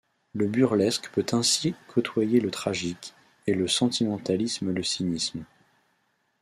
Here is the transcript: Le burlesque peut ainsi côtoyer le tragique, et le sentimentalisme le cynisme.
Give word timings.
Le 0.33 0.47
burlesque 0.47 1.11
peut 1.11 1.27
ainsi 1.31 1.75
côtoyer 1.87 2.39
le 2.39 2.49
tragique, 2.49 3.13
et 3.45 3.53
le 3.53 3.67
sentimentalisme 3.67 4.71
le 4.73 4.81
cynisme. 4.81 5.43